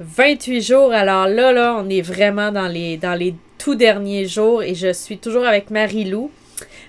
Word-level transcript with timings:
28 0.00 0.60
jours, 0.60 0.92
alors 0.92 1.28
là, 1.28 1.52
là, 1.52 1.76
on 1.78 1.88
est 1.88 2.02
vraiment 2.02 2.50
dans 2.50 2.66
les, 2.68 2.96
dans 2.96 3.14
les 3.14 3.34
tout 3.58 3.74
derniers 3.74 4.26
jours 4.26 4.62
et 4.62 4.74
je 4.74 4.92
suis 4.92 5.18
toujours 5.18 5.46
avec 5.46 5.70
Marie-Lou 5.70 6.30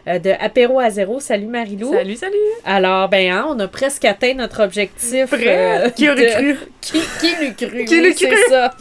euh, 0.08 0.20
de 0.20 0.32
Apéro 0.40 0.80
à 0.80 0.90
zéro. 0.90 1.20
Salut 1.20 1.46
Marie-Lou. 1.46 1.92
Salut, 1.94 2.16
salut. 2.16 2.36
Alors, 2.66 3.08
ben, 3.10 3.32
hein, 3.32 3.46
on 3.50 3.60
a 3.60 3.68
presque 3.68 4.06
atteint 4.06 4.34
notre 4.34 4.64
objectif. 4.64 5.30
Vrai? 5.30 5.94
qui 5.96 6.10
aurait 6.10 6.26
de- 6.26 6.32
cru? 6.32 6.58
Qui, 6.82 7.00
qui 7.20 7.36
l'eût 7.46 7.54
cru? 7.56 7.86
Qui 7.86 7.96
oui, 7.96 8.02
l'eût 8.08 8.14
c'est 8.16 8.28
cru? 8.28 8.38
ça. 8.50 8.72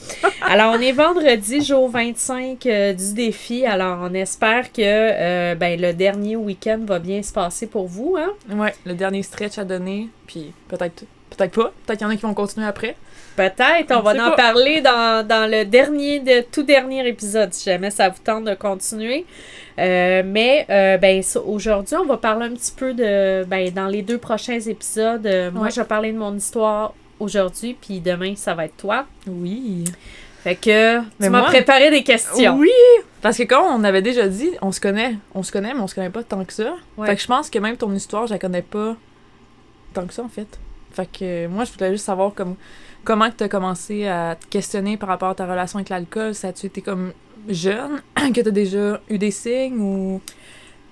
Alors, 0.49 0.75
on 0.77 0.81
est 0.81 0.93
vendredi, 0.93 1.63
jour 1.63 1.89
25 1.91 2.65
euh, 2.67 2.93
du 2.95 3.13
défi. 3.15 3.65
Alors, 3.67 3.99
on 4.03 4.15
espère 4.15 4.73
que 4.73 4.81
euh, 4.83 5.55
ben, 5.55 5.79
le 5.81 5.93
dernier 5.93 6.37
week-end 6.37 6.81
va 6.87 6.99
bien 6.99 7.23
se 7.23 7.33
passer 7.33 7.67
pour 7.67 7.87
vous. 7.89 8.17
Hein? 8.19 8.33
Ouais, 8.57 8.75
le 8.87 8.95
dernier 8.95 9.23
stretch 9.23 9.59
à 9.59 9.65
donner, 9.65 10.09
puis 10.27 10.53
peut-être 10.69 11.05
peut-être 11.37 11.55
pas. 11.55 11.73
Peut-être 11.87 11.99
qu'il 11.99 12.07
y 12.07 12.11
en 12.11 12.13
a 12.13 12.17
qui 12.17 12.23
vont 12.23 12.35
continuer 12.35 12.67
après. 12.67 12.97
Peut-être, 13.37 13.91
on, 13.91 13.99
On 13.99 14.03
va 14.03 14.13
en 14.13 14.31
pas. 14.31 14.37
parler 14.37 14.81
dans, 14.81 15.27
dans 15.27 15.51
le 15.51 15.65
dernier, 15.65 16.21
de, 16.21 16.45
tout 16.53 16.63
dernier 16.63 17.07
épisode, 17.09 17.53
si 17.53 17.69
jamais 17.69 17.91
ça 17.91 18.09
vous 18.09 18.21
tente 18.23 18.45
de 18.45 18.55
continuer. 18.55 19.27
Euh, 19.79 20.23
mais 20.25 20.67
euh, 20.71 20.99
ben, 20.99 21.23
aujourd'hui, 21.45 21.97
on 21.97 22.07
va 22.07 22.17
parler 22.17 22.47
un 22.47 22.53
petit 22.53 22.73
peu 22.77 22.95
de. 22.95 23.45
Ben, 23.45 23.71
dans 23.73 23.89
les 23.89 24.03
deux 24.03 24.19
prochains 24.19 24.61
épisodes, 24.61 25.27
euh, 25.27 25.51
moi, 25.51 25.69
je 25.69 25.81
vais 25.81 25.87
parler 25.87 26.13
de 26.13 26.19
mon 26.19 26.35
histoire 26.37 26.95
aujourd'hui, 27.19 27.77
puis 27.81 28.01
demain, 28.01 28.35
ça 28.37 28.55
va 28.55 28.67
être 28.67 28.77
toi. 28.77 29.07
Oui. 29.27 29.85
Fait 30.45 30.57
que 30.57 30.99
Mais 31.19 31.27
tu 31.27 31.31
m'as 31.31 31.43
préparé 31.45 31.91
des 31.91 32.03
questions. 32.03 32.57
Oui! 32.57 32.71
Parce 33.23 33.39
que 33.39 33.45
comme 33.45 33.65
on 33.65 33.83
avait 33.83 34.03
déjà 34.03 34.29
dit, 34.29 34.51
on 34.61 34.73
se 34.73 34.81
connaît. 34.81 35.17
On 35.35 35.43
se 35.43 35.51
connaît, 35.51 35.73
mais 35.73 35.81
on 35.81 35.87
se 35.87 35.95
connaît 35.95 36.11
pas 36.11 36.23
tant 36.23 36.45
que 36.45 36.53
ça. 36.53 36.75
Ouais. 36.99 37.07
Fait 37.07 37.17
que 37.17 37.23
je 37.23 37.27
pense 37.27 37.49
que 37.49 37.59
même 37.59 37.79
ton 37.79 37.93
histoire, 37.95 38.27
je 38.27 38.35
la 38.35 38.39
connais 38.39 38.63
pas 38.63 38.95
tant 39.95 40.07
que 40.07 40.13
ça, 40.13 40.23
en 40.23 40.29
fait. 40.29 40.59
Fait 40.95 41.07
que 41.11 41.47
moi, 41.49 41.65
je 41.65 41.73
voulais 41.73 41.91
juste 41.93 42.07
savoir 42.07 42.33
comme, 42.35 42.55
comment 43.03 43.29
tu 43.31 43.45
as 43.45 43.49
commencé 43.49 44.07
à 44.07 44.37
te 44.37 44.47
questionner 44.47 44.97
par 44.97 45.09
rapport 45.09 45.31
à 45.31 45.35
ta 45.35 45.47
relation 45.47 45.79
avec 45.79 45.89
l'alcool. 45.89 46.35
Ça 46.35 46.49
a-tu 46.49 46.67
été 46.67 46.83
comme 46.83 47.13
jeune, 47.49 48.01
que 48.33 48.41
tu 48.41 48.49
as 48.49 48.53
déjà 48.53 49.01
eu 49.09 49.19
des 49.19 49.31
signes 49.31 49.79
ou... 49.79 50.21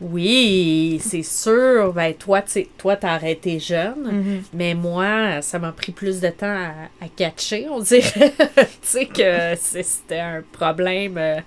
Oui, 0.02 1.00
c'est 1.02 1.22
sûr. 1.22 1.92
Ben, 1.92 2.12
toi, 2.14 2.42
tu 2.42 2.66
toi, 2.76 2.96
t'as 2.96 3.12
arrêté 3.12 3.58
jeune. 3.58 4.02
Mhm. 4.10 4.42
Mais 4.52 4.74
moi, 4.74 5.40
ça 5.42 5.58
m'a 5.58 5.72
pris 5.72 5.92
plus 5.92 6.20
de 6.20 6.28
temps 6.28 6.46
à, 6.46 7.04
à 7.04 7.08
catcher, 7.14 7.66
on 7.70 7.80
dirait. 7.80 8.32
tu 8.56 8.64
sais 8.82 9.06
que 9.06 9.54
c'était 9.56 10.18
un 10.20 10.42
problème 10.52 11.16
euh, 11.18 11.40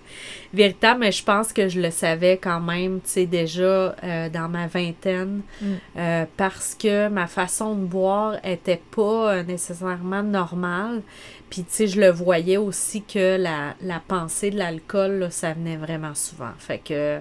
véritable, 0.53 1.02
mais 1.02 1.12
je 1.12 1.23
pense 1.23 1.52
que 1.52 1.67
je 1.67 1.81
le 1.81 1.92
savais 1.92 2.38
quand 2.42 2.62
même, 2.62 3.02
tu 3.02 3.09
sais, 3.09 3.25
déjà 3.25 3.95
euh, 4.03 4.30
dans 4.30 4.47
ma 4.50 4.67
vingtaine, 4.67 5.42
Mm. 5.62 5.66
euh, 5.97 6.25
parce 6.38 6.75
que 6.75 7.08
ma 7.09 7.28
façon 7.28 7.75
de 7.75 7.86
boire 7.86 8.36
était 8.44 8.81
pas 8.95 9.34
euh, 9.34 9.44
nécessairement 9.44 10.23
normale. 10.23 11.02
Puis, 11.50 11.64
tu 11.64 11.69
sais, 11.72 11.88
je 11.88 12.00
le 12.00 12.09
voyais 12.09 12.58
aussi 12.58 13.02
que 13.03 13.38
la, 13.38 13.75
la 13.81 14.02
pensée 14.06 14.50
de 14.50 14.58
l'alcool, 14.58 15.28
ça 15.30 15.53
venait 15.53 15.78
vraiment 15.78 16.13
souvent. 16.16 16.52
Fait 16.58 16.79
que, 16.79 17.19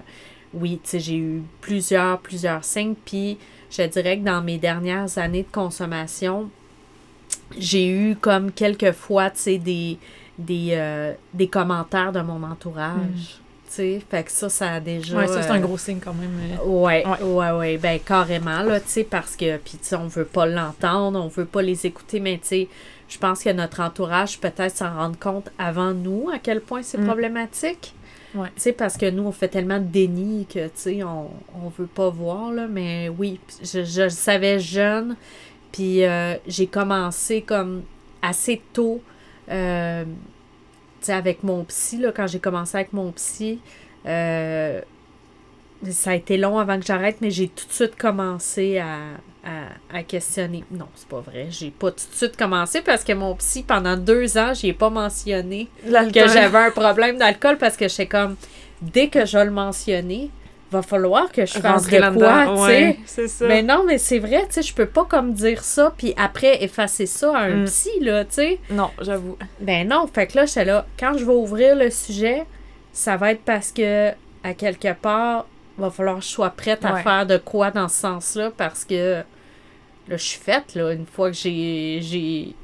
oui, 0.55 0.79
tu 0.83 0.89
sais, 0.91 0.99
j'ai 0.99 1.17
eu 1.17 1.43
plusieurs, 1.61 2.19
plusieurs 2.19 2.63
signes. 2.63 2.95
Puis, 3.05 3.37
je 3.69 3.83
dirais 3.83 4.17
que 4.19 4.23
dans 4.25 4.41
mes 4.41 4.57
dernières 4.57 5.17
années 5.17 5.43
de 5.43 5.51
consommation, 5.51 6.49
j'ai 7.57 7.87
eu 7.87 8.15
comme 8.15 8.51
quelques 8.51 8.91
fois, 8.91 9.29
tu 9.29 9.39
sais, 9.39 9.57
des, 9.57 9.97
des, 10.37 10.69
euh, 10.71 11.13
des 11.33 11.47
commentaires 11.47 12.11
de 12.11 12.21
mon 12.21 12.43
entourage. 12.43 13.39
Tu 13.67 13.71
sais, 13.81 14.01
fait 14.09 14.23
que 14.23 14.31
ça, 14.31 14.47
ça 14.47 14.73
a 14.73 14.79
déjà... 14.79 15.15
Mm. 15.15 15.17
Ouais, 15.17 15.27
ça, 15.27 15.41
c'est 15.41 15.49
un 15.51 15.57
euh, 15.57 15.61
gros 15.61 15.77
signe 15.77 15.99
quand 15.99 16.13
même. 16.13 16.37
euh. 16.61 16.63
Ouais, 16.65 17.03
Ouais. 17.05 17.23
ouais, 17.23 17.51
ouais, 17.51 17.77
ben 17.77 17.99
carrément, 17.99 18.61
là, 18.61 18.79
tu 18.79 18.87
sais, 18.89 19.03
parce 19.03 19.35
que, 19.35 19.57
puis 19.57 19.73
tu 19.79 19.87
sais, 19.87 19.95
on 19.95 20.07
veut 20.07 20.25
pas 20.25 20.45
l'entendre, 20.45 21.19
on 21.19 21.27
veut 21.27 21.45
pas 21.45 21.61
les 21.63 21.85
écouter, 21.85 22.19
mais 22.19 22.37
tu 22.37 22.47
sais, 22.47 22.67
je 23.09 23.17
pense 23.17 23.43
que 23.43 23.49
notre 23.49 23.81
entourage 23.81 24.39
peut-être 24.39 24.75
s'en 24.77 24.93
rendre 24.95 25.17
compte 25.19 25.49
avant 25.57 25.93
nous 25.93 26.29
à 26.33 26.37
quel 26.39 26.61
point 26.61 26.83
c'est 26.83 26.99
Mm. 26.99 27.05
problématique. 27.07 27.93
Ouais. 28.35 28.49
Tu 28.55 28.61
sais, 28.61 28.73
parce 28.73 28.97
que 28.97 29.09
nous, 29.09 29.23
on 29.23 29.31
fait 29.31 29.47
tellement 29.47 29.79
de 29.79 29.85
déni 29.85 30.45
que, 30.45 30.65
tu 30.67 30.71
sais, 30.75 31.03
on, 31.03 31.29
on 31.63 31.69
veut 31.69 31.87
pas 31.87 32.09
voir, 32.09 32.51
là, 32.51 32.67
mais 32.67 33.07
oui, 33.07 33.39
je, 33.63 33.83
je 33.85 34.03
le 34.03 34.09
savais 34.09 34.59
jeune, 34.59 35.15
puis 35.71 36.03
euh, 36.03 36.35
j'ai 36.45 36.67
commencé 36.67 37.41
comme 37.41 37.83
assez 38.21 38.61
tôt, 38.73 39.01
euh, 39.49 40.03
tu 40.03 41.05
sais, 41.05 41.13
avec 41.13 41.43
mon 41.43 41.63
psy, 41.63 41.97
là, 41.97 42.11
quand 42.11 42.27
j'ai 42.27 42.39
commencé 42.39 42.75
avec 42.77 42.91
mon 42.91 43.11
psy, 43.13 43.59
euh, 44.05 44.81
ça 45.89 46.11
a 46.11 46.15
été 46.15 46.37
long 46.37 46.57
avant 46.57 46.79
que 46.79 46.85
j'arrête, 46.85 47.17
mais 47.21 47.31
j'ai 47.31 47.47
tout 47.47 47.67
de 47.67 47.71
suite 47.71 47.95
commencé 47.95 48.79
à, 48.79 48.97
à, 49.45 49.97
à 49.99 50.03
questionner. 50.03 50.63
Non, 50.71 50.87
c'est 50.95 51.07
pas 51.07 51.19
vrai. 51.21 51.47
J'ai 51.49 51.69
pas 51.71 51.91
tout 51.91 51.97
de 52.11 52.15
suite 52.15 52.35
commencé 52.35 52.81
parce 52.81 53.03
que 53.03 53.13
mon 53.13 53.35
psy, 53.35 53.63
pendant 53.63 53.95
deux 53.95 54.37
ans, 54.37 54.53
j'ai 54.53 54.73
pas 54.73 54.89
mentionné 54.89 55.67
que 55.83 56.27
j'avais 56.33 56.57
un 56.57 56.71
problème 56.71 57.17
d'alcool 57.17 57.57
parce 57.57 57.77
que 57.77 57.87
j'étais 57.87 58.07
comme, 58.07 58.35
dès 58.81 59.07
que 59.09 59.25
je 59.25 59.37
vais 59.37 59.45
le 59.45 59.51
mentionner, 59.51 60.29
va 60.71 60.81
falloir 60.81 61.31
que 61.31 61.45
je 61.45 61.53
fasse 61.59 61.85
de 61.87 62.17
quoi, 62.17 62.45
tu 62.67 63.07
sais. 63.07 63.45
Mais 63.47 63.61
non, 63.61 63.83
mais 63.85 63.99
c'est 63.99 64.17
vrai, 64.19 64.41
tu 64.47 64.53
sais, 64.55 64.61
je 64.63 64.73
peux 64.73 64.87
pas 64.87 65.05
comme 65.05 65.31
dire 65.33 65.63
ça, 65.63 65.93
puis 65.95 66.13
après 66.17 66.63
effacer 66.63 67.05
ça 67.05 67.37
à 67.37 67.41
un 67.43 67.57
Mm. 67.61 67.65
psy, 67.65 67.91
là, 68.01 68.25
tu 68.25 68.33
sais. 68.33 68.59
Non, 68.71 68.89
j'avoue. 68.99 69.37
Ben 69.59 69.87
non, 69.87 70.07
fait 70.11 70.25
que 70.27 70.37
là, 70.37 70.45
j'étais 70.47 70.65
là, 70.65 70.85
quand 70.99 71.17
je 71.17 71.23
vais 71.23 71.33
ouvrir 71.33 71.75
le 71.75 71.91
sujet, 71.91 72.45
ça 72.91 73.15
va 73.15 73.31
être 73.31 73.41
parce 73.45 73.71
que, 73.71 74.09
à 74.43 74.53
quelque 74.55 74.91
part, 74.93 75.45
va 75.77 75.91
falloir 75.91 76.17
que 76.17 76.23
je 76.23 76.29
sois 76.29 76.49
prête 76.49 76.83
à 76.83 76.95
faire 76.97 77.25
de 77.27 77.37
quoi 77.37 77.69
dans 77.69 77.87
ce 77.87 77.97
sens-là, 78.01 78.51
parce 78.57 78.83
que, 78.85 79.21
là, 80.07 80.17
je 80.17 80.23
suis 80.23 80.39
faite, 80.39 80.75
là, 80.75 80.91
une 80.93 81.05
fois 81.05 81.31
que 81.31 81.37
j'ai, 81.37 81.99
j'ai 82.01 82.55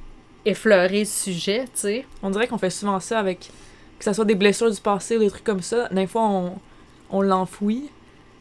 effleuré 0.46 1.00
le 1.00 1.06
sujet, 1.06 1.66
tu 1.66 1.70
sais. 1.74 2.06
On 2.24 2.30
dirait 2.30 2.48
qu'on 2.48 2.58
fait 2.58 2.70
souvent 2.70 3.00
ça 3.00 3.20
avec 3.20 3.50
que 3.98 4.06
ça 4.06 4.14
soit 4.14 4.26
des 4.26 4.36
blessures 4.36 4.72
du 4.72 4.82
passé 4.82 5.18
ou 5.18 5.20
des 5.20 5.30
trucs 5.30 5.44
comme 5.44 5.62
ça. 5.62 5.88
Des 5.90 6.08
fois, 6.08 6.24
on, 6.24 6.54
on 7.12 7.22
l'enfouit, 7.22 7.90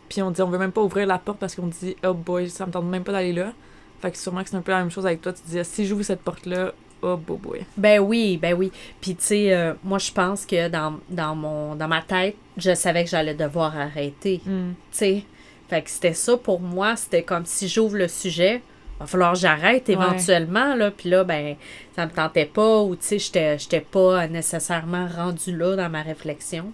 puis 0.08 0.22
on 0.22 0.30
dit 0.30 0.42
on 0.42 0.48
veut 0.48 0.58
même 0.58 0.72
pas 0.72 0.82
ouvrir 0.82 1.06
la 1.06 1.18
porte 1.18 1.38
parce 1.38 1.54
qu'on 1.54 1.66
dit 1.66 1.96
oh 2.04 2.14
boy, 2.14 2.48
ça 2.48 2.66
me 2.66 2.72
tente 2.72 2.86
même 2.86 3.04
pas 3.04 3.12
d'aller 3.12 3.32
là. 3.32 3.52
Fait 4.00 4.10
que 4.10 4.16
sûrement 4.16 4.42
que 4.42 4.48
c'est 4.48 4.56
un 4.56 4.62
peu 4.62 4.72
la 4.72 4.78
même 4.78 4.90
chose 4.90 5.04
avec 5.06 5.20
toi. 5.20 5.32
Tu 5.32 5.42
dis 5.46 5.58
si 5.62 5.86
j'ouvre 5.86 6.02
cette 6.02 6.22
porte-là, 6.22 6.72
oh 7.02 7.16
boy 7.16 7.38
boy. 7.38 7.60
Ben 7.76 8.00
oui, 8.00 8.38
ben 8.38 8.54
oui. 8.54 8.72
Puis 9.00 9.14
tu 9.14 9.24
sais, 9.24 9.54
euh, 9.54 9.74
moi 9.84 9.98
je 9.98 10.10
pense 10.10 10.46
que 10.46 10.68
dans, 10.68 10.98
dans 11.10 11.34
mon 11.34 11.74
dans 11.74 11.88
ma 11.88 12.00
tête, 12.00 12.36
je 12.56 12.74
savais 12.74 13.04
que 13.04 13.10
j'allais 13.10 13.34
devoir 13.34 13.76
arrêter. 13.76 14.40
Tu 14.44 14.74
sais. 14.90 15.24
Fait 15.68 15.82
que 15.82 15.90
c'était 15.90 16.14
ça 16.14 16.36
pour 16.36 16.60
moi, 16.60 16.96
c'était 16.96 17.22
comme 17.22 17.46
si 17.46 17.68
j'ouvre 17.68 17.96
le 17.96 18.08
sujet, 18.08 18.60
va 19.00 19.06
falloir 19.06 19.32
que 19.32 19.38
j'arrête 19.38 19.88
Ouais. 19.88 19.94
éventuellement 19.94 20.74
là, 20.74 20.90
puis 20.90 21.08
là 21.10 21.24
ben 21.24 21.56
ça 21.96 22.06
me 22.06 22.10
tentait 22.10 22.46
pas 22.46 22.80
ou 22.82 22.96
tu 22.96 23.18
sais 23.18 23.56
j'étais 23.58 23.80
pas 23.80 24.26
nécessairement 24.28 25.06
rendue 25.08 25.56
là 25.56 25.76
dans 25.76 25.88
ma 25.88 26.02
réflexion. 26.02 26.72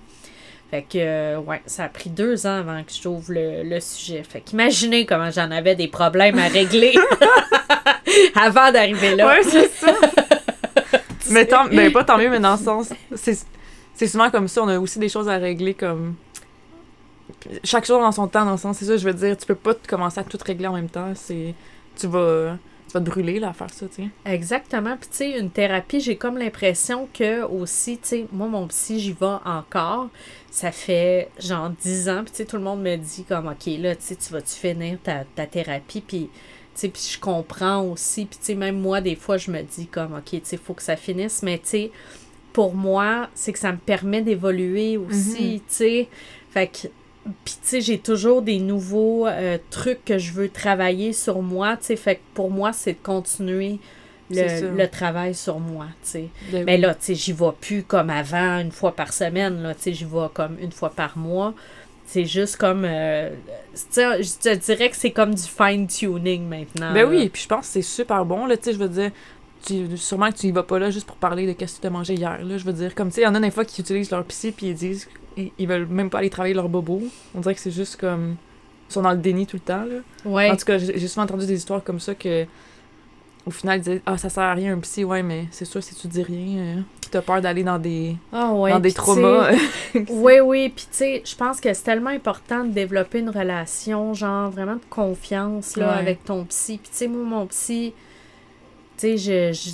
Fait 0.70 0.82
que 0.82 0.98
euh, 0.98 1.38
ouais, 1.38 1.62
ça 1.66 1.84
a 1.84 1.88
pris 1.88 2.10
deux 2.10 2.44
ans 2.46 2.58
avant 2.58 2.82
que 2.82 2.90
j'ouvre 2.92 3.32
le, 3.32 3.62
le 3.62 3.78
sujet. 3.80 4.24
Fait 4.28 4.40
qu'imaginez 4.40 5.06
comment 5.06 5.30
j'en 5.30 5.50
avais 5.52 5.76
des 5.76 5.86
problèmes 5.86 6.38
à 6.40 6.48
régler 6.48 6.92
avant 8.34 8.72
d'arriver 8.72 9.14
là. 9.14 9.26
Ouais, 9.28 9.42
c'est 9.44 9.68
ça. 9.68 9.94
mais 11.30 11.46
tant, 11.46 11.66
ben 11.66 11.92
pas 11.92 12.02
tant 12.04 12.18
mieux, 12.18 12.30
mais 12.30 12.40
dans 12.40 12.56
le 12.56 12.62
sens, 12.62 12.92
c'est 13.14 13.38
c'est 13.94 14.08
souvent 14.08 14.30
comme 14.30 14.48
ça. 14.48 14.62
On 14.62 14.68
a 14.68 14.78
aussi 14.78 14.98
des 14.98 15.08
choses 15.08 15.28
à 15.28 15.36
régler 15.36 15.74
comme 15.74 16.16
chaque 17.64 17.84
chose 17.86 18.00
dans 18.00 18.12
son 18.12 18.26
temps. 18.28 18.44
Dans 18.44 18.52
le 18.52 18.58
sens, 18.58 18.76
c'est 18.78 18.84
ça. 18.86 18.96
Je 18.96 19.04
veux 19.04 19.14
dire, 19.14 19.36
tu 19.36 19.46
peux 19.46 19.54
pas 19.54 19.72
commencer 19.88 20.20
à 20.20 20.24
tout 20.24 20.38
régler 20.44 20.66
en 20.66 20.72
même 20.74 20.88
temps. 20.88 21.12
C'est 21.14 21.54
tu 21.96 22.06
vas 22.06 22.58
tu 22.86 22.92
vas 22.92 23.00
te 23.00 23.10
brûler 23.10 23.40
là 23.40 23.48
à 23.48 23.52
faire 23.52 23.70
ça, 23.70 23.86
tu 23.88 24.04
sais. 24.04 24.08
Exactement. 24.24 24.96
Puis, 24.96 25.08
tu 25.10 25.16
sais, 25.16 25.38
une 25.38 25.50
thérapie, 25.50 26.00
j'ai 26.00 26.16
comme 26.16 26.38
l'impression 26.38 27.08
que 27.12 27.42
aussi, 27.42 27.98
tu 27.98 28.08
sais, 28.08 28.26
moi, 28.32 28.46
mon 28.46 28.68
psy, 28.68 29.00
j'y 29.00 29.12
vais 29.12 29.26
encore. 29.44 30.08
Ça 30.50 30.70
fait 30.70 31.28
genre 31.38 31.70
10 31.70 32.08
ans. 32.08 32.22
Puis, 32.22 32.30
tu 32.30 32.36
sais, 32.38 32.44
tout 32.44 32.56
le 32.56 32.62
monde 32.62 32.82
me 32.82 32.96
dit 32.96 33.24
comme, 33.24 33.48
OK, 33.48 33.66
là, 33.78 33.96
tu 33.96 34.02
sais, 34.02 34.16
tu 34.16 34.32
vas-tu 34.32 34.54
finir 34.54 34.98
ta, 35.02 35.24
ta 35.24 35.46
thérapie? 35.46 36.00
Puis, 36.00 36.30
tu 36.30 36.30
sais, 36.74 36.88
puis 36.88 37.02
je 37.12 37.18
comprends 37.18 37.82
aussi. 37.82 38.24
Puis, 38.24 38.38
tu 38.38 38.44
sais, 38.46 38.54
même 38.54 38.78
moi, 38.78 39.00
des 39.00 39.16
fois, 39.16 39.36
je 39.36 39.50
me 39.50 39.62
dis 39.62 39.88
comme, 39.88 40.14
OK, 40.14 40.30
tu 40.30 40.40
sais, 40.44 40.56
il 40.56 40.62
faut 40.62 40.74
que 40.74 40.82
ça 40.82 40.96
finisse. 40.96 41.42
Mais, 41.42 41.58
tu 41.58 41.68
sais, 41.68 41.90
pour 42.52 42.74
moi, 42.74 43.28
c'est 43.34 43.52
que 43.52 43.58
ça 43.58 43.72
me 43.72 43.78
permet 43.78 44.22
d'évoluer 44.22 44.96
aussi, 44.96 45.60
tu 45.66 45.74
sais. 45.74 46.08
Fait 46.50 46.68
que, 46.68 46.88
puis, 47.44 47.54
tu 47.54 47.68
sais, 47.68 47.80
j'ai 47.80 47.98
toujours 47.98 48.42
des 48.42 48.58
nouveaux 48.58 49.26
euh, 49.26 49.58
trucs 49.70 50.04
que 50.04 50.18
je 50.18 50.32
veux 50.32 50.48
travailler 50.48 51.12
sur 51.12 51.42
moi, 51.42 51.76
tu 51.76 51.86
sais. 51.86 51.96
Fait 51.96 52.16
que 52.16 52.20
pour 52.34 52.50
moi, 52.50 52.72
c'est 52.72 52.92
de 52.92 53.02
continuer 53.02 53.78
le, 54.30 54.76
le 54.76 54.88
travail 54.88 55.34
sur 55.34 55.58
moi, 55.58 55.86
tu 56.02 56.10
sais. 56.10 56.28
Ben 56.52 56.64
Mais 56.64 56.78
là, 56.78 56.94
tu 56.94 57.06
sais, 57.06 57.14
j'y 57.14 57.32
vais 57.32 57.52
plus 57.60 57.82
comme 57.82 58.10
avant, 58.10 58.58
une 58.58 58.72
fois 58.72 58.94
par 58.94 59.12
semaine, 59.12 59.62
là, 59.62 59.74
tu 59.74 59.82
sais, 59.82 59.92
j'y 59.92 60.04
vais 60.04 60.28
comme 60.32 60.56
une 60.60 60.72
fois 60.72 60.90
par 60.90 61.16
mois. 61.16 61.54
C'est 62.08 62.24
juste 62.24 62.56
comme, 62.56 62.84
euh, 62.84 63.30
tu 63.74 63.80
sais, 63.90 64.22
je 64.22 64.38
te 64.38 64.54
dirais 64.54 64.90
que 64.90 64.96
c'est 64.96 65.10
comme 65.10 65.34
du 65.34 65.42
fine-tuning 65.42 66.46
maintenant. 66.46 66.92
Ben 66.92 67.02
là. 67.02 67.06
oui, 67.06 67.28
puis 67.28 67.42
je 67.42 67.48
pense 67.48 67.66
que 67.66 67.72
c'est 67.72 67.82
super 67.82 68.24
bon, 68.24 68.46
là, 68.46 68.56
tu 68.56 68.64
sais, 68.64 68.72
je 68.72 68.78
veux 68.78 68.88
dire, 68.88 69.10
tu, 69.64 69.96
sûrement 69.96 70.30
que 70.30 70.36
tu 70.36 70.46
y 70.46 70.52
vas 70.52 70.62
pas 70.62 70.78
là 70.78 70.90
juste 70.90 71.06
pour 71.06 71.16
parler 71.16 71.48
de 71.48 71.52
qu'est-ce 71.52 71.76
que 71.76 71.80
tu 71.80 71.86
as 71.88 71.90
mangé 71.90 72.14
hier, 72.14 72.44
là, 72.44 72.58
je 72.58 72.64
veux 72.64 72.72
dire, 72.72 72.94
comme, 72.94 73.08
tu 73.08 73.16
sais, 73.16 73.20
il 73.22 73.24
y 73.24 73.26
en 73.26 73.34
a 73.34 73.40
des 73.40 73.50
fois 73.50 73.64
qui 73.64 73.80
utilisent 73.80 74.12
leur 74.12 74.24
psy, 74.24 74.52
puis 74.52 74.68
ils 74.68 74.74
disent, 74.74 75.08
ils, 75.36 75.50
ils 75.58 75.68
veulent 75.68 75.86
même 75.86 76.10
pas 76.10 76.18
aller 76.18 76.30
travailler 76.30 76.54
leur 76.54 76.68
bobo, 76.68 77.02
on 77.34 77.40
dirait 77.40 77.54
que 77.54 77.60
c'est 77.60 77.70
juste 77.70 77.96
comme, 78.00 78.36
ils 78.88 78.92
sont 78.92 79.02
dans 79.02 79.12
le 79.12 79.18
déni 79.18 79.46
tout 79.46 79.56
le 79.56 79.60
temps, 79.60 79.84
là. 79.84 79.96
Ouais. 80.24 80.50
En 80.50 80.56
tout 80.56 80.64
cas, 80.64 80.78
j'ai 80.78 81.08
souvent 81.08 81.24
entendu 81.24 81.46
des 81.46 81.56
histoires 81.56 81.82
comme 81.84 82.00
ça 82.00 82.14
que, 82.14 82.46
au 83.44 83.50
final, 83.52 83.78
ils 83.78 83.82
disaient, 83.82 84.02
ah, 84.06 84.18
ça 84.18 84.28
sert 84.28 84.42
à 84.42 84.54
rien 84.54 84.74
un 84.74 84.80
psy, 84.80 85.04
ouais, 85.04 85.22
mais 85.22 85.46
c'est 85.52 85.64
sûr, 85.64 85.80
si 85.82 85.94
tu 85.94 86.08
dis 86.08 86.22
rien, 86.22 86.58
euh, 86.58 86.80
t'as 87.12 87.22
peur 87.22 87.40
d'aller 87.40 87.62
dans 87.62 87.78
des, 87.78 88.16
Ah 88.32 88.52
ouais, 88.52 88.70
dans 88.72 88.80
des 88.80 88.92
traumas. 88.92 89.50
Oui, 90.08 90.40
oui, 90.40 90.68
puis 90.74 90.86
tu 90.90 90.96
sais, 90.96 91.22
je 91.24 91.36
pense 91.36 91.60
que 91.60 91.72
c'est 91.72 91.84
tellement 91.84 92.10
important 92.10 92.64
de 92.64 92.70
développer 92.70 93.20
une 93.20 93.30
relation, 93.30 94.14
genre 94.14 94.50
vraiment 94.50 94.74
de 94.74 94.80
confiance 94.90 95.76
là, 95.76 95.92
Ouais. 95.92 95.98
avec 96.00 96.24
ton 96.24 96.44
psy. 96.44 96.78
Puis 96.82 96.90
tu 96.90 96.96
sais, 96.96 97.06
moi, 97.08 97.22
mon 97.22 97.46
psy, 97.46 97.92
tu 98.98 99.16
sais, 99.16 99.16
je, 99.16 99.52
je, 99.52 99.70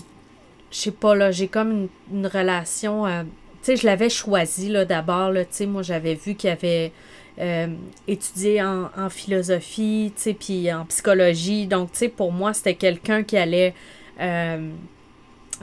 je 0.71 0.77
sais 0.77 0.91
pas, 0.91 1.15
là, 1.15 1.31
j'ai 1.31 1.49
comme 1.49 1.71
une, 1.71 1.89
une 2.13 2.27
relation, 2.27 3.07
euh, 3.07 3.23
sais, 3.67 3.77
je 3.77 3.87
l'avais 3.87 4.11
choisi 4.11 4.69
là 4.69 4.85
d'abord, 4.85 5.31
là, 5.31 5.45
tu 5.45 5.51
sais, 5.53 5.67
moi 5.67 5.83
j'avais 5.83 6.15
vu 6.15 6.35
qu'il 6.35 6.51
avait 6.51 6.93
euh, 7.39 7.67
étudié 8.09 8.63
en, 8.63 8.91
en 8.97 9.09
philosophie, 9.09 10.13
tu 10.17 10.23
sais, 10.23 10.35
puis 10.35 10.73
en 10.73 10.85
psychologie. 10.87 11.67
Donc, 11.67 11.93
tu 11.93 11.99
sais, 11.99 12.09
pour 12.09 12.33
moi, 12.33 12.53
c'était 12.55 12.75
quelqu'un 12.75 13.23
qui 13.23 13.37
allait... 13.37 13.75
euh, 14.21 14.71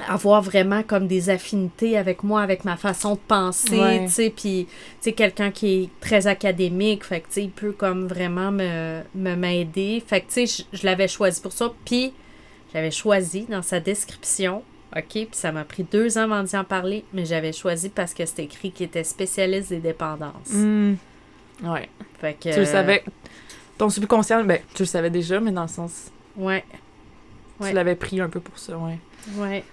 avoir 0.08 0.42
vraiment 0.42 0.82
comme 0.82 1.08
des 1.08 1.30
affinités 1.30 1.98
avec 1.98 2.24
moi, 2.24 2.42
avec 2.42 2.64
ma 2.64 2.78
façon 2.78 3.16
de 3.16 3.20
penser, 3.28 3.78
Ouais. 3.78 4.06
tu 4.06 4.12
sais, 4.12 4.30
puis, 4.34 4.66
tu 4.70 4.76
sais, 5.02 5.12
quelqu'un 5.12 5.52
qui 5.52 5.84
est 5.84 5.90
très 6.00 6.26
académique, 6.28 7.04
fait 7.04 7.20
que, 7.20 7.28
tu 7.28 7.34
sais, 7.34 7.44
il 7.44 7.50
peut 7.50 7.74
comme 7.74 8.08
vraiment 8.08 8.50
me 8.52 9.02
me- 9.14 9.36
m'aider, 9.36 10.02
fait 10.06 10.22
que, 10.22 10.28
tu 10.32 10.48
sais, 10.48 10.64
je, 10.72 10.78
je 10.78 10.86
l'avais 10.86 11.10
choisi 11.10 11.42
pour 11.42 11.52
ça, 11.52 11.74
puis 11.84 12.14
j'avais 12.74 12.92
choisi 12.92 13.46
dans 13.50 13.62
sa 13.62 13.82
description, 13.82 14.64
ok, 14.96 15.04
puis 15.10 15.28
ça 15.32 15.52
m'a 15.52 15.64
pris 15.64 15.84
deux 15.84 16.18
ans 16.18 16.24
avant 16.24 16.44
d'y 16.44 16.56
en 16.58 16.64
parler, 16.64 17.04
mais 17.14 17.26
j'avais 17.26 17.52
choisi 17.54 17.90
parce 17.90 18.14
que 18.14 18.26
c'était 18.26 18.44
écrit 18.46 18.72
qu'il 18.72 18.86
était 18.88 19.04
spécialiste 19.04 19.70
des 19.70 19.80
dépendances, 19.80 20.52
Hmm. 20.54 20.94
Ouais. 21.64 21.90
fait 22.20 22.34
que... 22.36 22.54
Tu 22.54 22.60
le 22.60 22.66
savais. 22.66 23.04
Ton 23.78 23.90
subconscient, 23.90 24.44
ben, 24.44 24.60
tu 24.74 24.84
le 24.84 24.88
savais 24.88 25.10
déjà, 25.10 25.40
mais 25.40 25.52
dans 25.52 25.64
le 25.64 25.68
sens, 25.68 26.12
Ouais, 26.38 26.64
Ouais. 27.60 27.70
tu 27.70 27.76
l'avais 27.76 27.96
pris 27.96 28.20
un 28.22 28.30
peu 28.30 28.40
pour 28.40 28.58
ça, 28.58 28.78
ouais. 28.78 28.98
ouais, 29.38 29.64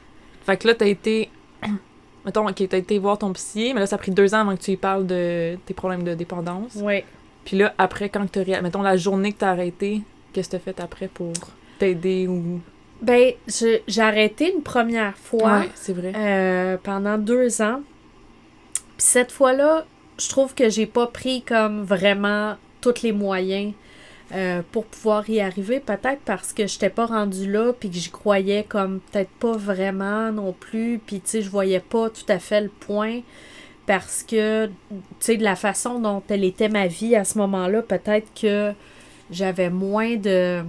Fait 0.45 0.57
que 0.57 0.67
là, 0.69 0.75
t'as 0.75 0.87
été. 0.87 1.31
Mettons, 2.25 2.49
ok, 2.49 2.69
t'as 2.69 2.79
été 2.79 2.99
voir 2.99 3.19
ton 3.19 3.33
psy, 3.33 3.73
mais 3.73 3.81
là, 3.81 3.87
ça 3.87 3.95
a 3.95 3.99
pris 3.99 4.11
deux 4.11 4.35
ans 4.35 4.41
avant 4.41 4.57
que 4.57 4.63
tu 4.63 4.73
lui 4.73 4.77
parles 4.77 5.07
de 5.07 5.57
tes 5.65 5.75
problèmes 5.75 6.03
de 6.03 6.15
dépendance. 6.15 6.75
ouais. 6.77 7.05
Puis 7.45 7.57
là, 7.57 7.73
après, 7.79 8.09
quand 8.09 8.27
ré- 8.35 8.61
Mettons, 8.61 8.83
la 8.83 8.97
journée 8.97 9.33
que 9.33 9.39
t'as 9.39 9.51
arrêté, 9.51 10.03
qu'est-ce 10.33 10.49
que 10.49 10.57
t'as 10.57 10.59
fait 10.63 10.81
après 10.81 11.07
pour 11.07 11.33
t'aider 11.79 12.27
ou. 12.27 12.61
Ben, 13.03 13.33
je- 13.47 13.81
j'ai 13.87 14.01
arrêté 14.03 14.53
une 14.55 14.63
première 14.63 15.17
fois. 15.17 15.59
Ouais, 15.61 15.71
c'est 15.75 15.93
vrai. 15.93 16.13
euh, 16.17 16.77
pendant 16.83 17.19
deux 17.19 17.61
ans. 17.63 17.81
Puis 18.75 19.07
cette 19.07 19.33
fois-là, 19.33 19.85
je 20.19 20.29
trouve 20.29 20.55
que 20.55 20.71
j'ai 20.71 20.87
pas 20.87 21.07
pris 21.07 21.43
comme 21.43 21.83
vraiment 21.83 22.57
tous 22.81 23.03
les 23.03 23.13
moyens 23.13 23.75
euh, 24.33 24.63
pour 24.73 24.87
pouvoir 24.87 25.29
y 25.29 25.41
arriver. 25.41 25.79
Peut-être 25.81 26.21
parce 26.25 26.53
que 26.53 26.67
j'étais 26.67 26.89
pas 26.91 27.07
rendue 27.07 27.51
là, 27.51 27.73
puis 27.79 27.91
que 27.91 27.97
j'y 27.97 28.11
croyais 28.11 28.65
comme 28.67 29.01
peut-être 29.13 29.31
pas 29.31 29.53
vraiment 29.57 30.33
non 30.33 30.53
plus. 30.59 30.99
Puis 31.05 31.17
tu 31.21 31.29
sais, 31.31 31.43
je 31.43 31.51
voyais 31.51 31.81
pas 31.81 32.09
tout 32.11 32.25
à 32.31 32.39
fait 32.39 32.63
le 32.63 32.69
point. 32.71 33.21
Parce 33.87 34.25
que, 34.25 34.67
tu 34.67 34.73
sais, 35.21 35.37
de 35.37 35.45
la 35.45 35.55
façon 35.55 36.01
dont 36.01 36.21
elle 36.29 36.43
était 36.43 36.69
ma 36.69 36.89
vie 36.89 37.15
à 37.15 37.25
ce 37.25 37.39
moment-là, 37.39 37.83
peut-être 37.83 38.27
que 38.41 38.73
j'avais 39.31 39.71
moins 39.71 40.17
de, 40.17 40.63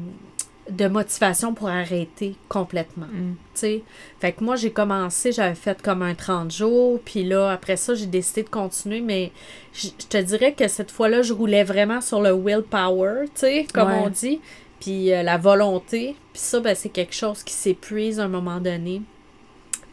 de 0.70 0.88
motivation 0.88 1.54
pour 1.54 1.70
arrêter 1.70 2.36
complètement 2.50 3.06
Hmm. 3.08 3.34
tu 3.54 3.60
sais. 3.62 3.84
Fait 4.20 4.32
que 4.34 4.44
moi, 4.44 4.56
j'ai 4.56 4.72
commencé, 4.72 5.32
j'avais 5.32 5.56
fait 5.56 5.82
comme 5.82 6.02
un 6.02 6.14
30 6.16 6.52
jours, 6.52 7.00
puis 7.04 7.24
là, 7.24 7.52
après 7.52 7.78
ça, 7.78 7.96
j'ai 7.96 8.06
décidé 8.08 8.44
de 8.44 8.50
continuer, 8.50 9.02
mais 9.02 9.32
je 9.74 9.90
te 9.90 10.18
dirais 10.18 10.54
que 10.54 10.68
cette 10.68 10.92
fois-là, 10.92 11.22
je 11.22 11.34
roulais 11.34 11.64
vraiment 11.64 12.02
sur 12.02 12.22
le 12.22 12.34
willpower, 12.34 13.26
tu 13.34 13.42
sais, 13.42 13.68
comme 13.74 13.90
Ouais. 13.90 14.02
on 14.04 14.10
dit, 14.10 14.40
puis 14.80 15.14
euh, 15.14 15.24
la 15.24 15.38
volonté, 15.38 16.16
puis 16.34 16.42
ça, 16.42 16.60
ben, 16.60 16.76
c'est 16.76 16.90
quelque 16.90 17.16
chose 17.16 17.44
qui 17.44 17.54
s'épuise 17.54 18.20
à 18.20 18.24
un 18.26 18.28
moment 18.28 18.60
donné. 18.60 19.02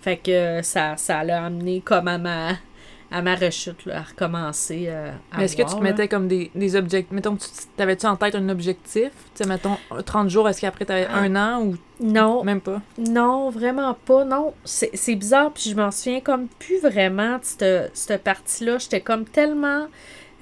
Fait 0.03 0.17
que 0.19 0.31
euh, 0.31 0.63
ça, 0.63 0.97
ça 0.99 1.25
l'a 1.25 1.45
amené 1.45 1.81
comme 1.83 2.09
à 2.09 2.19
ma, 2.19 2.49
à 3.15 3.23
ma 3.23 3.35
rechute, 3.37 3.87
là, 3.87 3.99
à 3.99 4.03
recommencer 4.03 4.87
euh, 4.89 5.11
à 5.33 5.39
Mais 5.39 5.45
est-ce 5.45 5.57
que 5.57 5.63
tu 5.63 5.69
te 5.69 5.75
là. 5.77 5.81
mettais 5.81 6.09
comme 6.09 6.27
des, 6.29 6.51
des 6.55 6.75
objectifs. 6.77 7.13
Mettons, 7.13 7.37
tu- 7.37 7.47
t'avais-tu 7.77 8.07
en 8.07 8.17
tête 8.17 8.35
un 8.35 8.49
objectif? 8.49 9.11
Tu 9.35 9.43
sais, 9.43 9.49
mettons, 9.49 9.77
30 10.05 10.29
jours, 10.29 10.49
est-ce 10.49 10.61
qu'après 10.61 10.85
t'avais 10.85 11.07
Ah. 11.09 11.19
un 11.21 11.37
an 11.37 11.63
ou 11.63 11.77
Non, 12.01 12.43
même 12.43 12.61
pas? 12.61 12.83
Non, 12.99 13.51
vraiment 13.51 13.95
pas. 13.95 14.25
Non, 14.25 14.53
c'est 14.65 14.91
c'est 14.95 15.15
bizarre, 15.15 15.53
puis 15.53 15.71
je 15.71 15.77
m'en 15.77 15.91
souviens 15.91 16.21
comme 16.21 16.49
plus 16.59 16.81
vraiment 16.81 17.35
de 17.39 17.45
cette, 17.45 17.91
cette 17.97 18.25
partie-là. 18.25 18.79
J'étais 18.79 19.01
comme 19.01 19.25
tellement... 19.25 19.87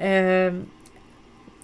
euh, 0.00 0.50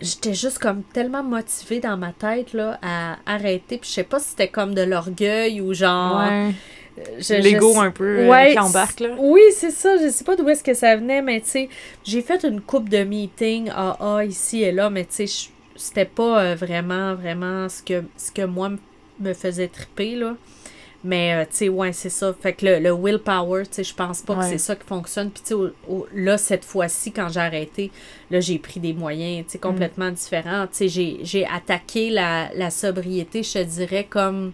J'étais 0.00 0.32
juste 0.32 0.60
comme 0.60 0.84
tellement 0.84 1.24
motivée 1.24 1.80
dans 1.80 1.96
ma 1.96 2.12
tête 2.12 2.52
là, 2.52 2.78
à 2.82 3.16
arrêter. 3.26 3.78
Puis 3.78 3.88
je 3.90 3.94
sais 3.94 4.04
pas 4.04 4.20
si 4.20 4.28
c'était 4.30 4.46
comme 4.46 4.72
de 4.72 4.82
l'orgueil 4.82 5.60
ou 5.60 5.74
genre... 5.74 6.18
ouais. 6.20 6.52
Euh, 6.98 7.20
je- 7.20 7.34
L'ego 7.34 7.72
je- 7.74 7.78
un 7.80 7.90
peu 7.90 8.04
euh, 8.20 8.28
Ouais, 8.28 8.52
qui 8.52 8.58
embarque, 8.58 9.00
là. 9.00 9.14
Oui, 9.18 9.40
c'est 9.54 9.70
ça. 9.70 9.96
Je 9.96 10.08
sais 10.10 10.24
pas 10.24 10.36
d'où 10.36 10.48
est-ce 10.48 10.64
que 10.64 10.74
ça 10.74 10.96
venait, 10.96 11.22
mais 11.22 11.40
tu 11.40 11.48
sais, 11.50 11.68
j'ai 12.04 12.22
fait 12.22 12.44
une 12.44 12.60
coupe 12.60 12.88
de 12.88 13.04
meetings 13.04 13.70
AA 13.70 14.24
ici 14.24 14.62
et 14.62 14.72
là, 14.72 14.90
mais 14.90 15.04
tu 15.04 15.26
sais, 15.26 15.48
c'était 15.76 16.04
pas 16.04 16.40
euh, 16.42 16.54
vraiment, 16.54 17.14
vraiment 17.14 17.68
ce 17.68 17.82
que, 17.82 18.02
ce 18.16 18.30
que 18.32 18.42
moi 18.42 18.70
me 19.20 19.34
faisait 19.34 19.68
triper, 19.68 20.14
là. 20.16 20.36
Mais, 21.04 21.32
euh, 21.34 21.44
tu 21.48 21.56
sais, 21.58 21.68
ouais, 21.68 21.92
c'est 21.92 22.08
ça. 22.10 22.34
Fait 22.40 22.52
que 22.54 22.66
le, 22.66 22.80
le 22.80 22.92
willpower, 22.92 23.62
tu 23.66 23.74
sais, 23.74 23.84
je 23.84 23.94
pense 23.94 24.20
pas 24.20 24.34
que 24.34 24.40
c'est 24.50 24.58
ça 24.58 24.74
qui 24.74 24.84
fonctionne. 24.84 25.30
Puis, 25.30 25.44
tu 25.46 25.54
sais, 25.54 25.94
là, 26.12 26.36
cette 26.36 26.64
fois-ci, 26.64 27.12
quand 27.12 27.28
j'ai 27.28 27.38
arrêté, 27.38 27.92
là, 28.32 28.40
j'ai 28.40 28.58
pris 28.58 28.80
des 28.80 28.92
moyens, 28.92 29.46
tu 29.46 29.52
sais, 29.52 29.58
complètement 29.58 30.10
différents. 30.10 30.66
Tu 30.66 30.74
sais, 30.76 30.88
j'ai- 30.88 31.18
j'ai 31.22 31.46
attaqué 31.46 32.10
la, 32.10 32.50
la 32.56 32.70
sobriété, 32.70 33.44
je 33.44 33.52
te 33.52 33.62
dirais, 33.62 34.08
comme, 34.10 34.52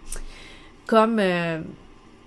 comme 0.86 1.18
euh, 1.18 1.60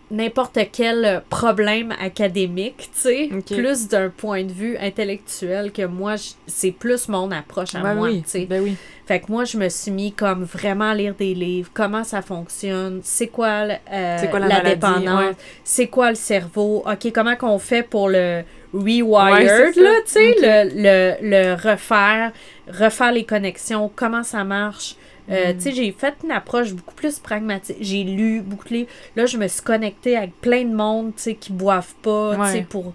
n'importe 0.10 0.58
quel 0.72 1.22
problème 1.30 1.94
académique, 2.00 2.90
tu 2.94 3.00
sais, 3.00 3.30
plus 3.46 3.88
d'un 3.88 4.10
point 4.10 4.44
de 4.44 4.52
vue 4.52 4.78
intellectuel 4.78 5.72
que 5.72 5.86
moi, 5.86 6.16
c'est 6.48 6.72
plus 6.72 7.08
mon 7.10 7.30
approche 7.32 7.76
à 7.76 7.82
Ouais, 7.82 7.96
moi, 7.96 8.08
oui. 8.08 8.22
tu 8.24 8.30
sais. 8.30 8.46
Ben 8.46 8.62
oui. 8.64 8.76
Fait 9.06 9.20
que 9.22 9.32
moi, 9.32 9.46
je 9.46 9.58
me 9.58 9.70
suis 9.70 9.92
mis 9.92 10.12
comme 10.12 10.44
vraiment 10.44 10.90
à 10.92 10.96
lire 10.96 11.16
des 11.18 11.34
livres, 11.34 11.70
comment 11.74 12.04
ça 12.04 12.22
fonctionne, 12.22 13.00
c'est 13.04 13.28
quoi, 13.28 13.68
euh, 13.92 14.18
quoi 14.30 14.40
la 14.40 14.48
la, 14.48 14.56
maladie, 14.58 14.70
dépendance, 14.76 15.26
ouais. 15.26 15.36
c'est 15.64 15.88
quoi 15.88 16.10
le 16.10 16.16
cerveau, 16.16 16.84
ok, 16.86 17.12
comment 17.14 17.36
qu'on 17.36 17.58
fait 17.60 17.84
pour 17.84 18.10
le 18.10 18.44
rewired, 18.74 19.76
là, 19.78 19.92
tu 20.06 20.12
sais, 20.12 20.36
le, 20.42 20.70
le, 20.76 21.16
le 21.22 21.54
refaire, 21.54 22.32
refaire 22.68 23.12
les 23.12 23.24
connexions, 23.24 23.90
comment 23.96 24.24
ça 24.24 24.44
marche. 24.44 24.96
Euh. 25.30 25.54
Tu 25.54 25.60
sais, 25.62 25.72
j'ai 25.74 25.92
fait 25.92 26.14
une 26.24 26.32
approche 26.32 26.72
beaucoup 26.74 26.96
plus 26.96 27.20
pragmatique. 27.20 27.78
J'ai 27.82 28.04
lu 28.04 28.42
beaucoup 28.42 28.68
de 28.70 28.74
livres. 28.74 28.90
Là, 29.16 29.26
je 29.26 29.38
me 29.38 29.48
suis 29.48 29.62
connectée 29.62 30.16
avec 30.18 30.40
plein 30.40 30.64
de 30.64 30.74
monde, 30.74 31.14
tu 31.16 31.24
sais, 31.24 31.36
qui 31.36 31.52
boivent 31.52 31.94
pas, 32.02 32.36
tu 32.36 32.46
sais, 32.46 32.58
Ouais. 32.60 32.66
pour... 32.70 32.94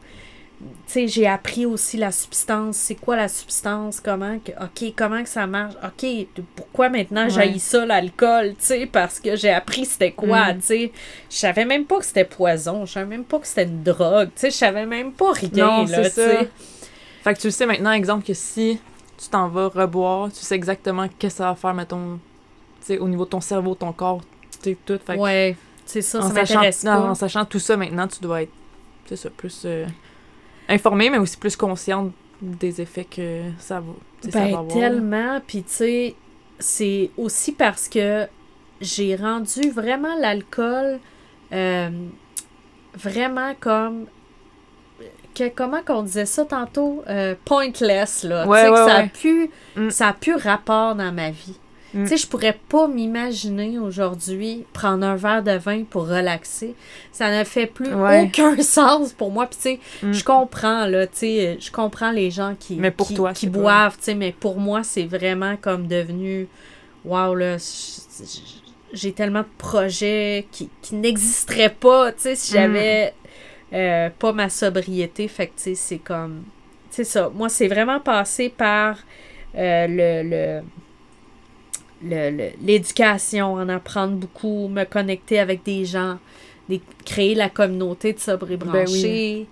Tu 0.86 0.92
sais, 0.92 1.08
j'ai 1.08 1.26
appris 1.26 1.66
aussi 1.66 1.96
la 1.96 2.12
substance. 2.12 2.76
C'est 2.76 2.94
quoi 2.94 3.16
la 3.16 3.26
substance? 3.26 3.98
Comment 4.00 4.38
que... 4.38 4.52
OK, 4.52 4.94
comment 4.96 5.20
que 5.24 5.28
ça 5.28 5.44
marche? 5.48 5.74
OK, 5.84 6.06
pourquoi 6.54 6.88
maintenant 6.88 7.24
Ouais. 7.24 7.30
j'haïs 7.30 7.58
ça, 7.58 7.84
l'alcool? 7.84 8.50
Tu 8.50 8.66
sais, 8.66 8.86
parce 8.86 9.18
que 9.18 9.34
j'ai 9.34 9.50
appris 9.50 9.84
c'était 9.86 10.12
quoi, 10.12 10.52
Mm. 10.52 10.58
tu 10.60 10.66
sais. 10.66 10.92
Je 11.28 11.36
savais 11.36 11.64
même 11.64 11.84
pas 11.84 11.98
que 11.98 12.04
c'était 12.04 12.24
poison. 12.24 12.86
Je 12.86 12.92
savais 12.92 13.06
même 13.06 13.24
pas 13.24 13.40
que 13.40 13.46
c'était 13.48 13.64
une 13.64 13.82
drogue. 13.82 14.28
Tu 14.36 14.40
sais, 14.42 14.50
je 14.50 14.56
savais 14.56 14.86
même 14.86 15.10
pas 15.12 15.32
rien, 15.32 15.50
Non, 15.52 15.84
là, 15.84 16.04
tu 16.04 16.10
sais. 16.14 16.48
Fait 17.24 17.34
que 17.34 17.40
tu 17.40 17.48
le 17.48 17.52
sais 17.52 17.66
maintenant, 17.66 17.92
exemple, 17.92 18.24
que 18.24 18.34
si 18.34 18.78
tu 19.22 19.28
t'en 19.28 19.48
vas 19.48 19.68
reboire, 19.68 20.30
tu 20.32 20.40
sais 20.40 20.54
exactement 20.56 21.06
qu'est-ce 21.18 21.34
que 21.34 21.38
ça 21.38 21.44
va 21.50 21.54
faire, 21.54 21.74
mettons, 21.74 22.18
tu 22.80 22.86
sais, 22.86 22.98
au 22.98 23.06
niveau 23.08 23.24
de 23.24 23.30
ton 23.30 23.40
cerveau, 23.40 23.74
ton 23.76 23.92
corps, 23.92 24.20
tu 24.60 24.70
sais, 24.70 24.76
tout. 24.84 24.98
Fait 25.06 25.16
Ouais, 25.16 25.56
c'est 25.86 26.02
ça, 26.02 26.18
en, 26.18 26.22
ça 26.28 26.44
sachant, 26.44 26.60
pas. 26.84 27.00
en 27.10 27.14
sachant 27.14 27.44
tout 27.44 27.58
ça 27.60 27.76
maintenant, 27.76 28.08
tu 28.08 28.20
dois 28.20 28.42
être, 28.42 28.52
c'est 29.06 29.16
ça, 29.16 29.30
plus 29.30 29.62
euh, 29.64 29.86
informée, 30.68 31.08
mais 31.10 31.18
aussi 31.18 31.36
plus 31.36 31.54
consciente 31.56 32.12
des 32.40 32.80
effets 32.80 33.04
que 33.04 33.42
ça 33.58 33.78
va, 33.80 33.92
ça 34.22 34.30
va 34.40 34.44
Ben, 34.46 34.54
avoir. 34.58 34.66
tellement. 34.68 35.40
Puis, 35.46 35.62
tu 35.62 35.70
sais, 35.72 36.14
c'est 36.58 37.10
aussi 37.16 37.52
parce 37.52 37.88
que 37.88 38.26
j'ai 38.80 39.14
rendu 39.14 39.70
vraiment 39.70 40.16
l'alcool 40.18 40.98
euh, 41.52 41.90
vraiment 42.94 43.54
comme. 43.60 44.06
Que, 45.34 45.48
comment 45.48 45.82
qu'on 45.82 46.02
disait 46.02 46.26
ça 46.26 46.44
tantôt? 46.44 47.02
Euh, 47.08 47.34
pointless, 47.44 48.24
là. 48.24 48.46
Ouais, 48.46 48.60
tu 48.60 48.64
sais, 48.66 48.70
que 48.70 48.76
ça, 48.76 48.96
a 48.96 49.02
ouais. 49.02 49.10
plus, 49.12 49.50
Mm. 49.76 49.90
ça 49.90 50.08
a 50.08 50.12
plus 50.12 50.34
rapport 50.36 50.94
dans 50.94 51.12
ma 51.12 51.30
vie. 51.30 51.54
Mm. 51.94 52.04
Tu 52.04 52.08
sais, 52.08 52.16
je 52.16 52.26
pourrais 52.26 52.58
pas 52.68 52.88
m'imaginer 52.88 53.78
aujourd'hui 53.78 54.64
prendre 54.72 55.06
un 55.06 55.14
verre 55.16 55.42
de 55.42 55.52
vin 55.52 55.84
pour 55.84 56.08
relaxer. 56.08 56.74
Ça 57.12 57.30
ne 57.38 57.44
fait 57.44 57.66
plus 57.66 57.92
Ouais. 57.94 58.22
aucun 58.24 58.56
sens 58.62 59.12
pour 59.12 59.30
moi. 59.30 59.46
Puis 59.46 59.56
tu 59.56 59.62
sais, 59.62 60.06
Mm. 60.06 60.12
je 60.12 60.24
comprends, 60.24 60.86
là, 60.86 61.06
tu 61.06 61.18
sais, 61.18 61.56
je 61.60 61.70
comprends 61.70 62.10
les 62.10 62.30
gens 62.30 62.54
qui, 62.58 62.76
Mais 62.76 62.90
pour 62.90 63.08
qui, 63.08 63.14
toi, 63.14 63.32
boivent, 63.44 63.96
tu 63.98 64.04
sais, 64.04 64.14
mais 64.14 64.32
pour 64.32 64.58
moi, 64.58 64.82
c'est 64.84 65.04
vraiment 65.04 65.56
comme 65.56 65.86
devenu, 65.86 66.48
wow, 67.04 67.34
là, 67.34 67.56
j'ai 68.92 69.12
tellement 69.12 69.40
de 69.40 69.46
projets 69.58 70.46
qui, 70.52 70.68
qui 70.82 70.94
n'existeraient 70.96 71.70
pas, 71.78 72.12
tu 72.12 72.20
sais, 72.22 72.34
si 72.34 72.52
j'avais 72.52 73.14
euh, 73.72 74.10
pas 74.18 74.32
ma 74.32 74.48
sobriété. 74.48 75.28
Fait 75.28 75.46
que, 75.46 75.56
tu 75.56 75.62
sais, 75.62 75.74
c'est 75.74 75.98
comme, 75.98 76.44
c'est 76.90 77.04
ça. 77.04 77.30
Moi, 77.34 77.48
c'est 77.48 77.68
vraiment 77.68 78.00
passé 78.00 78.48
par 78.48 78.98
euh, 79.56 79.86
le... 79.88 80.30
le 80.30 80.62
l'éducation, 82.04 83.52
en 83.54 83.68
apprendre 83.68 84.16
beaucoup, 84.16 84.66
me 84.66 84.82
connecter 84.82 85.38
avec 85.38 85.62
des 85.62 85.84
gens, 85.84 86.18
des- 86.68 86.80
créer 87.04 87.34
la 87.34 87.48
communauté 87.48 88.12
de 88.12 88.18
sobre 88.20 88.50
et 88.52 88.56
Ben. 88.56 88.86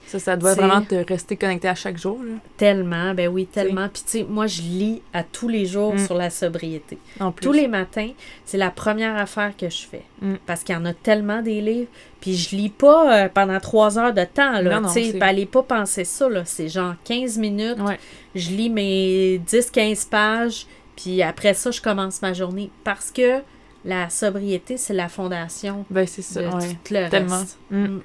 Ça, 0.06 0.18
ça 0.18 0.36
doit 0.36 0.52
T'sais. 0.54 0.60
vraiment 0.62 0.82
te 0.82 0.94
rester 0.94 1.36
connecté 1.36 1.68
à 1.68 1.74
chaque 1.74 1.98
jour. 1.98 2.18
Là. 2.22 2.34
Tellement, 2.56 3.14
ben 3.14 3.28
oui, 3.28 3.46
tellement. 3.46 3.88
Puis 3.88 4.02
tu 4.04 4.10
sais, 4.10 4.26
moi, 4.28 4.46
je 4.46 4.62
lis 4.62 5.02
à 5.12 5.22
tous 5.24 5.48
les 5.48 5.66
jours 5.66 5.94
Mm. 5.94 5.98
sur 6.06 6.14
la 6.14 6.30
sobriété. 6.30 6.98
En 7.18 7.32
plus. 7.32 7.44
Tous 7.44 7.52
les 7.52 7.66
matins, 7.68 8.10
c'est 8.44 8.58
la 8.58 8.70
première 8.70 9.16
affaire 9.16 9.52
que 9.56 9.68
je 9.68 9.86
fais. 9.90 10.02
Mm. 10.22 10.34
Parce 10.46 10.62
qu'il 10.62 10.74
y 10.74 10.78
en 10.78 10.84
a 10.84 10.94
tellement 10.94 11.42
des 11.42 11.60
livres. 11.60 11.88
Puis 12.20 12.36
je 12.36 12.54
lis 12.54 12.68
pas 12.68 13.24
euh, 13.24 13.28
pendant 13.32 13.58
trois 13.60 13.98
heures 13.98 14.14
de 14.14 14.24
temps, 14.24 14.52
là. 14.60 14.62
Non, 14.62 14.80
non, 14.82 14.92
Tu 14.94 15.10
sais, 15.10 15.18
ben, 15.18 15.46
pas 15.46 15.62
penser 15.62 16.04
ça, 16.04 16.28
là. 16.28 16.44
C'est 16.44 16.68
genre 16.68 16.94
15 17.04 17.38
minutes. 17.38 17.78
Ouais. 17.80 17.98
Je 18.34 18.50
lis 18.50 18.70
mes 18.70 19.38
10-15 19.38 20.08
pages. 20.08 20.66
Puis 20.96 21.22
après 21.22 21.54
ça, 21.54 21.70
je 21.70 21.80
commence 21.80 22.20
ma 22.22 22.34
journée. 22.34 22.70
Parce 22.84 23.10
que 23.10 23.40
la 23.84 24.10
sobriété, 24.10 24.76
c'est 24.76 24.94
la 24.94 25.08
fondation 25.08 25.84
Ben, 25.90 26.06
c'est 26.06 26.22
ça. 26.22 26.40
de 26.42 26.46
ouais. 26.46 26.68
tout 26.84 26.94
le 26.94 27.08
Tellement. 27.08 27.38
reste. 27.38 27.58
Mm. 27.70 27.84
Mm. 27.84 28.00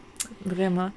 Vraiment. 0.46 0.91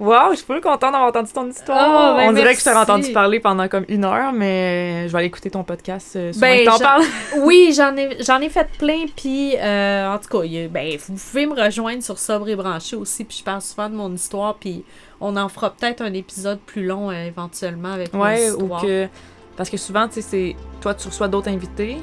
Wow, 0.00 0.30
je 0.30 0.36
suis 0.36 0.46
pas 0.46 0.60
contente 0.60 0.92
d'avoir 0.92 1.08
entendu 1.08 1.32
ton 1.32 1.48
histoire. 1.50 1.76
Ah, 1.80 2.14
ben 2.16 2.28
On 2.28 2.32
dirait 2.32 2.54
que 2.54 2.60
je 2.60 2.64
t'aurais 2.64 2.76
entendu 2.76 3.10
parler 3.12 3.40
pendant 3.40 3.66
comme 3.66 3.84
une 3.88 4.04
heure, 4.04 4.32
mais 4.32 5.08
je 5.08 5.12
vais 5.12 5.18
aller 5.18 5.26
écouter 5.26 5.50
ton 5.50 5.64
podcast. 5.64 6.14
Euh, 6.14 6.32
Ben, 6.36 6.64
t'en 6.64 6.78
parles. 6.78 7.02
Oui, 7.38 7.72
j'en 7.76 7.96
ai, 7.96 8.16
j'en 8.22 8.40
ai 8.40 8.48
fait 8.48 8.68
plein, 8.78 9.06
puis 9.16 9.56
euh, 9.58 10.08
en 10.14 10.18
tout 10.18 10.28
cas, 10.28 10.44
a- 10.46 10.68
ben, 10.68 10.96
vous 11.08 11.14
pouvez 11.14 11.46
me 11.46 11.60
rejoindre 11.60 12.00
sur 12.04 12.16
Sobre 12.16 12.48
et 12.48 12.54
Branché 12.54 12.94
aussi, 12.94 13.24
puis 13.24 13.38
je 13.40 13.42
parle 13.44 13.60
souvent 13.60 13.88
de 13.90 13.96
mon 13.96 14.14
histoire, 14.14 14.54
puis 14.54 14.84
on 15.20 15.36
en 15.36 15.48
fera 15.48 15.70
peut-être 15.70 16.00
un 16.00 16.12
épisode 16.12 16.60
plus 16.60 16.86
long 16.86 17.10
euh, 17.10 17.26
éventuellement 17.26 17.92
avec 17.94 18.12
mon 18.12 18.22
Ouais, 18.22 18.50
ou 18.52 18.68
que. 18.80 19.08
Parce 19.56 19.68
que 19.68 19.76
souvent, 19.76 20.06
tu 20.06 20.14
sais, 20.14 20.22
c'est. 20.22 20.56
Toi, 20.80 20.94
tu 20.94 21.08
reçois 21.08 21.26
d'autres 21.26 21.48
invités, 21.48 21.96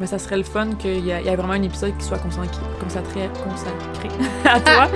mais 0.00 0.06
ça 0.06 0.18
serait 0.18 0.38
le 0.38 0.42
fun 0.42 0.68
qu'il 0.78 1.04
y, 1.04 1.10
ait 1.10 1.36
vraiment 1.36 1.52
un 1.52 1.62
épisode 1.62 1.96
qui 1.98 2.06
soit 2.06 2.18
consacré, 2.18 2.62
consacré, 2.82 3.28
consacré 3.44 4.08
à 4.44 4.60
toi. 4.60 4.88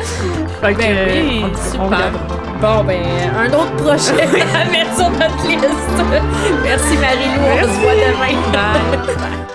Fait 0.62 0.72
que, 0.72 0.78
Ben 0.78 0.96
euh, 0.96 1.22
oui, 1.28 1.44
on 1.44 1.70
super. 1.70 2.12
Bon, 2.60 2.84
ben, 2.84 3.02
un 3.36 3.48
autre 3.48 3.76
projet 3.76 4.22
à 4.54 4.64
mettre 4.70 4.96
sur 4.96 5.10
notre 5.10 5.46
liste. 5.46 5.64
Merci 6.62 6.96
Marie-Lou, 6.96 7.42
on 7.42 7.62
se 7.62 7.80
voit 7.80 7.94
demain. 7.94 9.04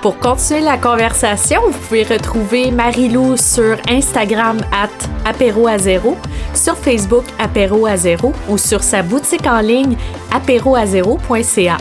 Pour 0.03 0.19
continuer 0.19 0.61
la 0.61 0.77
conversation, 0.77 1.61
vous 1.67 1.79
pouvez 1.79 2.03
retrouver 2.03 2.69
Marie-Lou 2.71 3.35
sur 3.35 3.77
Instagram 3.89 4.57
at 4.71 4.89
apéro 5.27 5.67
à 5.67 5.79
zéro, 5.79 6.15
sur 6.53 6.77
Facebook 6.77 7.25
apéro 7.39 7.87
à 7.87 7.97
zéro 7.97 8.33
ou 8.49 8.57
sur 8.57 8.83
sa 8.83 9.01
boutique 9.01 9.47
en 9.47 9.61
ligne 9.61 9.97
apéroazéro.ca. 10.31 11.77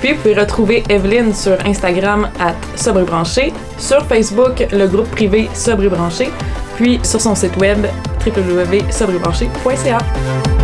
Puis 0.00 0.12
vous 0.12 0.22
pouvez 0.22 0.34
retrouver 0.34 0.82
Evelyne 0.88 1.34
sur 1.34 1.56
Instagram 1.66 2.30
à 2.40 2.54
Sobre 2.76 3.00
et 3.00 3.04
Branché, 3.04 3.52
sur 3.78 4.04
Facebook 4.06 4.66
le 4.72 4.86
groupe 4.86 5.10
privé 5.10 5.48
Sobre 5.54 5.84
et 5.84 5.88
Branché, 5.88 6.30
puis 6.76 6.98
sur 7.02 7.20
son 7.20 7.34
site 7.34 7.56
web 7.58 7.86
www.sobrebranché.ca. 8.24 10.59